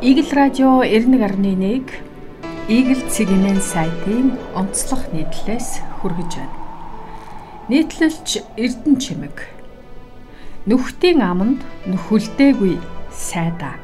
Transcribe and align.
Игэл 0.00 0.30
радио 0.30 0.84
91.1 0.84 1.90
Игэл 2.70 3.02
цэгийн 3.10 3.58
сайтын 3.58 4.38
онцлог 4.54 5.10
нийтлэлээс 5.10 5.82
хүргэж 5.98 6.38
байна. 6.38 6.54
Нийтлэлч 7.66 8.46
Эрдэн 8.54 8.94
чимэг. 9.02 9.50
Нүхтийн 10.70 11.18
аманд 11.18 11.66
нөхөлдөөгүй 11.90 12.78
сайдаа. 13.10 13.74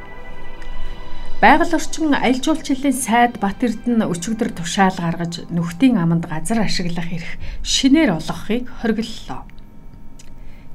Байгаль 1.43 1.75
орчин 1.75 2.15
аялал 2.15 2.47
жуулчлалын 2.47 2.95
сайд 2.95 3.43
Бат 3.43 3.59
Эрдэнэ 3.67 4.07
өчигдөр 4.07 4.55
тушаал 4.55 4.95
гаргаж 4.95 5.51
нүхтийн 5.51 5.99
аманд 5.99 6.31
газар 6.31 6.63
ашиглах 6.63 7.11
эрх 7.11 7.31
шинээр 7.67 8.23
олгохыг 8.23 8.71
хориглолоо. 8.71 9.43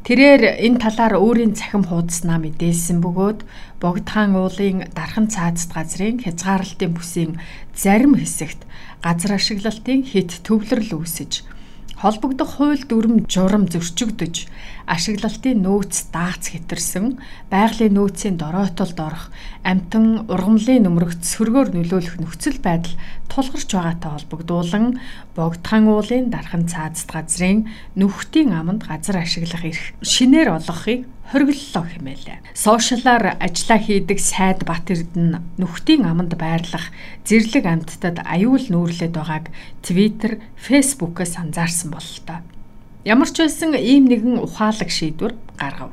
Тэрээр 0.09 0.65
энэ 0.65 0.81
талаар 0.81 1.21
өөрийн 1.21 1.53
цахим 1.53 1.85
хуудаснаа 1.85 2.41
мэдээлсэн 2.41 2.97
бөгөөд 2.97 3.45
Богдхан 3.77 4.33
уулын 4.33 4.89
дархан 4.97 5.29
цаазд 5.29 5.69
газрын 5.69 6.17
хязгаарлалтын 6.25 6.97
бүсийн 6.97 7.31
зарим 7.77 8.17
хэсэгт 8.17 8.65
газар 9.05 9.37
ашиглалтын 9.37 10.01
хит 10.09 10.41
төвлөрөл 10.41 10.97
үүсэж 10.97 11.45
холбогдох 11.99 12.55
хууль 12.55 12.87
дүрм 12.87 13.27
журам 13.27 13.67
зөрчигдөж 13.67 14.47
ашиглалтын 14.87 15.59
нөөц 15.67 16.07
даац 16.15 16.55
хэтэрсэн 16.55 17.19
байгалийн 17.51 17.99
нөөцийн 17.99 18.39
дороотолд 18.39 18.95
орох 19.03 19.25
амтан 19.67 20.23
ургамлын 20.31 20.87
нөмрөгт 20.87 21.27
сөргөөр 21.27 21.75
нөлөөлөх 21.75 22.15
нөхцөл 22.23 22.63
байдал 22.63 22.95
тулгарч 23.27 23.67
байгаатай 23.67 24.11
холбогдуулан 24.15 24.85
богдхан 25.35 25.91
уулын 25.91 26.31
дархан 26.31 26.71
цаазд 26.71 27.11
газрын 27.11 27.67
нүхтийн 27.99 28.55
аманд 28.55 28.87
газар 28.87 29.19
ашиглах 29.19 29.67
эрх 29.67 29.83
шинээр 29.99 30.55
олгохыг 30.55 31.03
хориглолоо 31.31 31.85
хэмээлээ. 31.85 32.57
Сошиалаар 32.57 33.37
ажиллаа 33.37 33.77
хийдэг 33.77 34.17
сайд 34.17 34.65
Бат 34.65 34.89
Эрдэнэ 34.89 35.61
нүхтийн 35.61 36.09
аманд 36.09 36.33
байрлах 36.33 36.89
зэрлэг 37.21 37.65
амьтдад 37.69 38.25
аюул 38.25 38.65
нүүрлээд 38.65 39.13
байгааг 39.13 39.53
Twitter, 39.85 40.41
Facebook-ээс 40.57 41.37
анзаарсан 41.37 41.88
бололтой. 41.91 42.39
Ямар 43.05 43.29
ч 43.29 43.43
байсан 43.43 43.73
ийм 43.73 44.05
нэгэн 44.09 44.37
ухаалаг 44.43 44.89
шийдвэр 44.89 45.33
гаргав. 45.57 45.91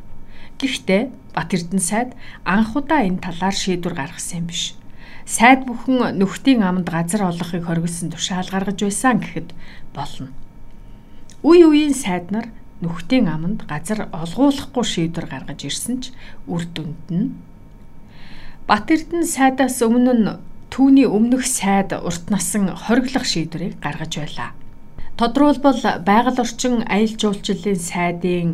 Гэхдээ 0.58 1.02
Бат 1.36 1.52
Эрдэнэ 1.52 1.84
сайд 1.84 2.10
анх 2.44 2.72
удаа 2.76 3.04
энэ 3.04 3.20
талаар 3.20 3.52
шийдвэр 3.52 3.94
гаргасан 3.94 4.40
юм 4.40 4.46
биш. 4.48 4.74
Сайд 5.28 5.68
бүхэн 5.68 6.16
нүхтийн 6.16 6.64
аманд 6.64 6.88
газар 6.88 7.28
олгохыг 7.28 7.66
хориглосон 7.66 8.08
тушаал 8.08 8.48
гаргаж 8.48 8.78
байсан 8.80 9.20
гэхэд 9.20 9.52
болно. 9.92 10.32
Үе 11.44 11.68
үеийн 11.68 11.92
сайд 11.92 12.32
нар 12.32 12.48
нүхтийн 12.80 13.28
аманд 13.28 13.68
газар 13.68 14.08
олгуулахгүй 14.12 14.84
шийдвэр 14.84 15.26
гаргаж 15.28 15.60
ирсэн 15.68 15.96
ч 16.02 16.04
үр 16.48 16.64
дүнд 16.64 17.04
нь 17.12 17.36
Бат 18.66 18.90
Эрдэнэ 18.90 19.28
сайдаас 19.28 19.78
өмнө 19.78 20.12
нь 20.16 20.26
түүний 20.74 21.06
өмнөх 21.06 21.46
сайд 21.46 21.94
урт 21.94 22.32
насан 22.34 22.72
хориглох 22.74 23.22
шийдвэрийг 23.22 23.78
гаргаж 23.78 24.12
байлаа. 24.18 24.50
Тодруулбал 25.16 25.80
байгаль 26.04 26.42
орчин 26.44 26.84
аялал 26.94 27.16
жуулчлалын 27.16 27.80
сайдын 27.80 28.48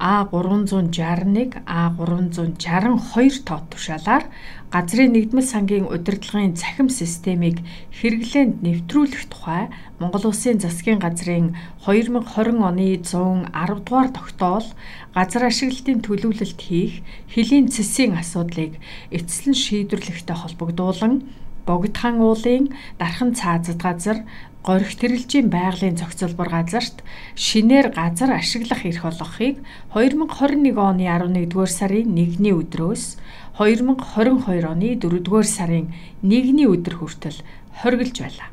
А361 0.00 1.60
А362 1.68 3.44
тоо 3.44 3.60
тушаалаар 3.68 4.24
газрын 4.72 5.12
нэгдмэл 5.12 5.44
сангийн 5.52 5.84
удирдлагын 5.92 6.56
цахим 6.56 6.88
системийг 6.88 7.60
хэрэглээнд 8.00 8.64
нэвтрүүлэх 8.64 9.28
тухай 9.28 9.68
Монгол 10.00 10.32
Улсын 10.32 10.56
засгийн 10.64 11.04
газрын 11.04 11.52
2020 11.84 12.64
оны 12.64 12.96
110 13.04 13.84
дугаар 13.84 14.08
тогтоол 14.16 14.66
газар 15.12 15.42
ашиглалтын 15.52 16.00
төлөвлөлт 16.00 16.60
хийх 16.64 17.04
хөлийн 17.28 17.68
цэсийн 17.68 18.16
асуудлыг 18.16 18.72
эцэслэн 19.12 19.52
шийдвэрлэхтэй 19.52 20.36
холбогдуулан 20.40 21.28
Богдхан 21.66 22.20
уулын 22.20 22.72
дархан 22.98 23.34
цаазад 23.34 23.80
газар 23.80 24.18
горих 24.64 24.92
тэрэлжийн 25.00 25.48
байгалийн 25.48 25.96
зохицолбор 25.96 26.48
газарт 26.52 27.00
шинээр 27.34 27.96
газар 27.96 28.30
ашиглах 28.36 28.84
эрх 28.84 29.04
олгохыг 29.04 29.56
2021 29.94 30.76
оны 30.76 31.04
11-р 31.08 31.70
сарын 31.70 32.12
1-ний 32.12 32.52
өдрөөс 32.52 33.16
2022 33.56 34.68
оны 34.68 34.88
4-р 35.00 35.46
сарын 35.48 35.86
1-ний 36.22 36.68
өдөр 36.68 36.94
хүртэл 37.00 37.40
хориглож 37.80 38.16
байлаа. 38.20 38.48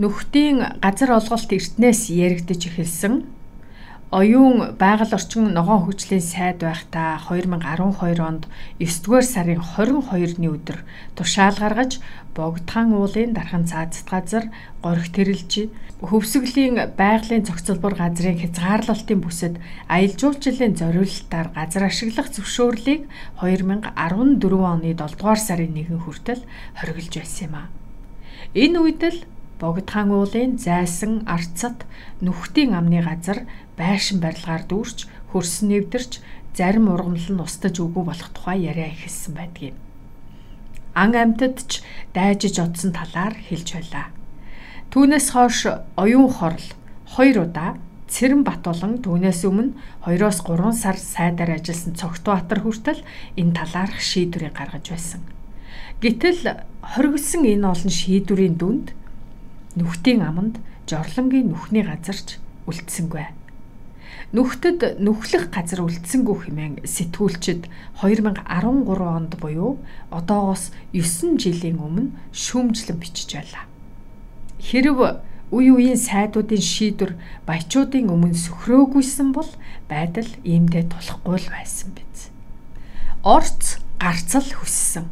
Нүхтийн 0.00 0.80
газар 0.80 1.10
олголт 1.20 1.52
эртнээс 1.52 2.08
яригдж 2.08 2.66
эхэлсэн 2.72 3.43
оюун 4.14 4.78
байгаль 4.78 5.16
орчин 5.18 5.50
ногоон 5.50 5.90
хөгжлийн 5.90 6.22
сайд 6.22 6.62
байхдаа 6.62 7.18
2012 7.26 8.22
онд 8.22 8.46
9-р 8.78 9.24
сарын 9.26 9.58
22-ны 9.58 10.48
өдөр 10.54 10.78
тушаал 11.18 11.58
гаргаж 11.58 11.98
Богдхан 12.36 12.94
уулын 12.94 13.34
дархан 13.34 13.66
цаазд 13.66 14.06
газар 14.06 14.54
горих 14.86 15.10
тэрэлж 15.10 15.66
хөвсгөлийн 15.98 16.94
байгалийн 16.94 17.42
зохицолбор 17.42 17.98
газрын 17.98 18.38
хязгаарлалтын 18.38 19.18
бүсэд 19.18 19.58
аялал 19.90 20.14
жуулчлалын 20.14 20.78
зориулалтаар 20.78 21.48
газар 21.58 21.82
ашиглах 21.90 22.30
зөвшөөрлийг 22.30 23.10
2014 23.42 23.98
оны 24.62 24.94
7 24.94 25.18
дугаар 25.18 25.40
сарын 25.42 25.74
1 25.74 25.90
хүртэл 26.06 26.42
хориглож 26.78 27.14
байсан 27.18 27.46
юм 27.50 27.54
а. 27.58 27.66
Энэ 28.54 28.78
үед 28.78 29.02
л 29.02 29.18
Богдхан 29.64 30.12
уулын 30.12 30.60
зайсан 30.60 31.24
арцат 31.24 31.88
нүхтийн 32.20 32.76
амны 32.76 33.00
газар 33.00 33.48
байшин 33.80 34.20
барилгаар 34.20 34.68
дүүрч 34.68 35.08
хөрсөн 35.32 35.72
нэвдэрч 35.72 36.20
зарим 36.52 36.92
ургамал 36.92 37.28
нь 37.32 37.40
устж 37.40 37.80
үгүй 37.80 38.04
болох 38.04 38.28
тухай 38.36 38.68
яриа 38.68 38.92
эхэлсэн 38.92 39.32
байдгийг. 39.32 39.72
Ан 40.92 41.16
амьтад 41.16 41.64
ч 41.64 41.80
дайжиж 42.12 42.60
одсон 42.60 42.92
талаар 42.92 43.32
хэлж 43.40 43.68
байлаа. 43.72 44.12
Түүнээс 44.92 45.32
хойш 45.32 45.64
оюун 45.96 46.28
хорл 46.28 46.68
хоёр 47.16 47.48
удаа 47.48 47.80
Цэрэн 48.12 48.44
Бат 48.44 48.68
болон 48.68 49.00
түүнээс 49.00 49.48
өмнө 49.48 49.72
2-оос 50.04 50.44
3 50.44 50.76
сар 50.76 51.00
сайдаар 51.00 51.56
ажилласан 51.56 51.96
Цогтбаатар 51.96 52.60
хүртэл 52.60 53.00
энэ 53.40 53.56
талаарх 53.56 53.96
шийдвэрийг 53.96 54.52
гаргаж 54.52 54.92
байсан. 54.92 55.24
Гэтэл 56.04 56.68
хоригдсан 56.84 57.48
энэ 57.48 57.64
олон 57.64 57.90
шийдвэрийн 57.90 58.60
дүнд 58.60 58.92
нүхтийн 59.74 60.22
аманд 60.22 60.62
жорлонгийн 60.86 61.50
нүхний 61.50 61.82
газарч 61.82 62.38
үлдсэнгүй. 62.70 63.26
Нүхтэд 64.34 64.98
нүхлэх 65.02 65.50
газар 65.50 65.82
үлдсэнгүү 65.86 66.36
хэмээн 66.46 66.74
сэтгүүлчид 66.86 67.66
2013 68.02 68.86
онд 68.86 69.32
буюу 69.38 69.78
одоогоос 70.10 70.70
9 70.94 71.38
жилийн 71.38 71.78
өмнө 71.78 72.14
шүүмжлэн 72.30 72.98
бичиж 72.98 73.30
байлаа. 73.34 73.66
Хэрв 74.58 74.98
үе 75.54 75.70
үеийн 75.70 75.98
сайдуудын 75.98 76.62
шийдвэр 76.62 77.14
баячуудын 77.46 78.10
өмнө 78.10 78.34
сөхрөөгүйсэн 78.34 79.30
бол 79.34 79.50
байдал 79.90 80.30
иймдээ 80.42 80.90
тулахгүй 80.90 81.38
л 81.38 81.48
байсан 81.54 81.94
биз. 81.94 82.30
Орц 83.22 83.78
гарцал 84.02 84.50
хүссэн 84.50 85.06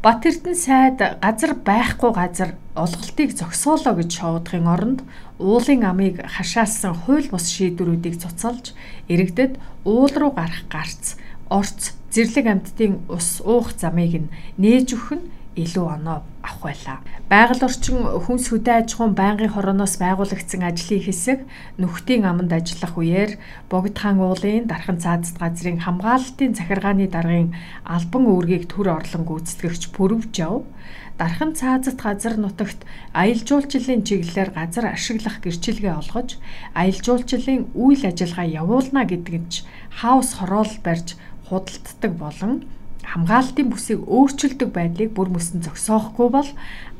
Бат 0.00 0.24
Эрдэнэ 0.24 0.56
сайд 0.56 0.98
газар 1.20 1.52
байхгүй 1.60 2.10
газар 2.16 2.50
олголтыг 2.72 3.36
зогсоолоо 3.36 4.00
гэж 4.00 4.10
шоудахын 4.16 4.64
оронд 4.64 5.00
уулын 5.36 5.84
амыг 5.84 6.24
хашаалсан 6.24 6.96
хууль 7.04 7.28
бус 7.28 7.52
шийдвэрүүдийг 7.52 8.16
цуцалж 8.16 8.72
иргэдэд 9.12 9.60
уул 9.84 10.14
руу 10.16 10.32
гарах 10.32 10.64
гарц, 10.72 11.20
орц, 11.52 11.92
зэрлэг 12.08 12.46
амьтдын 12.48 13.04
ус 13.12 13.44
уух 13.44 13.76
замыг 13.76 14.16
нь 14.24 14.32
нээж 14.56 14.88
өгөх 14.96 15.20
нь 15.20 15.28
илүү 15.60 15.86
оноо 16.00 16.24
авах 16.42 16.60
байлаа. 16.64 16.98
Байгаль 17.28 17.64
орчин 17.68 18.00
хүнс 18.24 18.48
хөдөө 18.48 18.74
аж 18.80 18.88
ахуйн 18.96 19.14
байнгын 19.14 19.52
хорооноос 19.52 19.94
байгуулагдсан 20.00 20.62
ажлын 20.64 21.04
хэсэг 21.04 21.38
нүхтийн 21.76 22.24
аманд 22.24 22.52
ажиллах 22.52 22.96
үеэр 22.96 23.36
Богдхан 23.68 24.18
уулын 24.20 24.64
дархан 24.64 24.98
цаазд 25.04 25.36
газрын 25.36 25.84
хамгаалалтын 25.84 26.56
захиргааны 26.56 27.06
даргын 27.12 27.52
албан 27.84 28.24
үүргийг 28.24 28.64
төр 28.72 28.88
орлон 28.96 29.24
гүйцэтгэгч 29.28 29.92
Пүрвжав 29.94 30.64
дархан 31.20 31.52
цаазд 31.52 32.00
газар 32.00 32.40
нутагт 32.40 32.80
аялал 33.12 33.44
жуулчлалын 33.44 34.00
чиглэлээр 34.08 34.50
газар 34.56 34.86
ашиглах 34.96 35.44
гэрчилгээ 35.44 35.92
олгож 36.00 36.40
аялал 36.72 37.04
жуулчлалын 37.04 37.68
үйл 37.76 38.02
ажиллагаа 38.08 38.48
явуулна 38.48 39.04
гэдэг 39.04 39.36
нь 39.36 39.60
хаус 40.00 40.40
хороол 40.40 40.72
барьж 40.80 41.20
худалддаг 41.44 42.12
болон 42.16 42.64
хамгаалтын 43.10 43.66
бүсийг 43.70 44.06
өөрчилдөг 44.06 44.70
байдлыг 44.70 45.10
бүр 45.14 45.28
мөсөн 45.34 45.66
зогсоохгүй 45.66 46.28
бол 46.30 46.50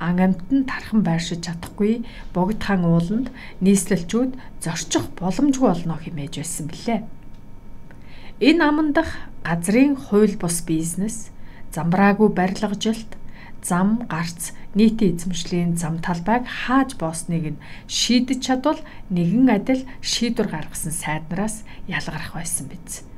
ан 0.02 0.16
амьд 0.18 0.42
нь 0.50 0.66
тархан 0.66 1.06
байршиж 1.06 1.46
чадахгүй 1.46 2.02
богдхан 2.34 2.82
ууланд 2.82 3.30
нийслэлчүүд 3.62 4.34
зорчих 4.64 5.06
боломжгүй 5.20 5.70
болно 5.70 5.94
хэмээж 6.02 6.34
байсан 6.42 6.66
билээ. 6.66 7.00
Энэ 8.42 8.62
амандах 8.66 9.10
газрын 9.46 9.94
хууль 9.94 10.34
бус 10.34 10.66
бизнес, 10.66 11.30
замбраагүй 11.70 12.28
барилгажилт, 12.34 13.14
зам 13.62 14.02
гарц 14.10 14.50
нийтийн 14.74 15.14
эзэмшлийн 15.14 15.76
зам 15.76 16.02
талбайг 16.02 16.42
хааж 16.46 16.98
боосныг 16.98 17.54
нь 17.54 17.62
шийдэж 17.86 18.40
чадвал 18.46 18.80
нэгэн 19.14 19.46
адил 19.50 19.82
шийдвэр 20.00 20.48
гаргасан 20.50 20.94
сайднараас 20.94 21.62
ялгарах 21.86 22.34
байсан 22.34 22.66
биз. 22.66 23.09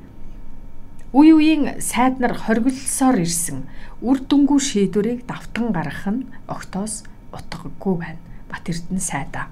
Үе 1.13 1.29
үеийн 1.29 1.77
сайд 1.77 2.17
нар 2.17 2.33
хоригдсоор 2.33 3.21
ирсэн 3.21 3.69
үр 4.01 4.17
дүнгүй 4.17 4.57
шийдвэрийг 4.57 5.29
давтан 5.29 5.69
гаргах 5.69 6.09
нь 6.09 6.25
огтоос 6.49 7.05
утгагүй 7.29 7.95
байна. 8.01 8.21
Бат 8.49 8.65
Эрдэнэ 8.65 8.97
сайдаа. 8.97 9.45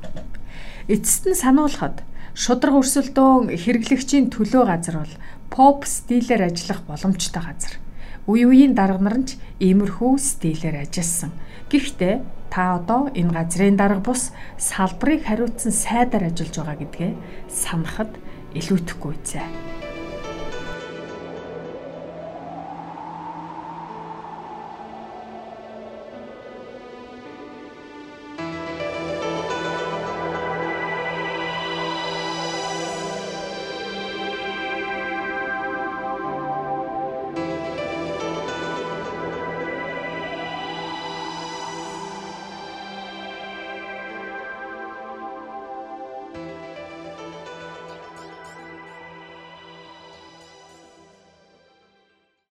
Эцэст 0.90 1.30
нь 1.30 1.38
сануулхад 1.38 2.02
шудраг 2.34 2.82
өрсөлдөөн 2.82 3.54
хэрэглэгчийн 3.54 4.34
төлөө 4.34 4.64
газар 4.74 5.06
бол 5.06 5.16
поп 5.54 5.86
стилээр 5.86 6.50
ажиллах 6.50 6.82
боломжтой 6.90 7.44
газар. 7.46 7.78
Үе 8.26 8.50
үеийн 8.50 8.74
дарга 8.74 8.98
нар 8.98 9.22
нь 9.22 9.30
ч 9.30 9.38
иймэрхүү 9.62 10.18
стилээр 10.18 10.90
ажилласан. 10.90 11.30
Гэхдээ 11.70 12.26
та 12.50 12.82
одоо 12.82 13.14
энэ 13.14 13.38
газрын 13.38 13.78
дарга 13.78 14.02
бус 14.02 14.34
салбарыг 14.58 15.30
хариуцсан 15.30 15.70
сайдаар 15.70 16.34
ажиллаж 16.34 16.58
байгаа 16.58 16.78
гэдгээ 16.82 17.12
санахад 17.54 18.18
илүүтэхгүй 18.58 19.14
зэ. 19.22 19.71